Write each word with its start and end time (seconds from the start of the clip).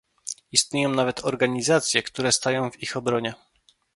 Istnieją 0.51 0.89
nawet 0.89 1.25
organizacje, 1.25 2.03
które 2.03 2.31
stają 2.31 2.71
w 2.71 2.83
ich 2.83 2.97
obronie 2.97 3.33